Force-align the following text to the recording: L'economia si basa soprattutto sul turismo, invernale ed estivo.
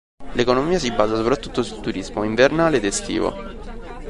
L'economia 0.31 0.79
si 0.79 0.89
basa 0.91 1.15
soprattutto 1.15 1.61
sul 1.61 1.79
turismo, 1.79 2.23
invernale 2.23 2.77
ed 2.77 2.85
estivo. 2.85 3.35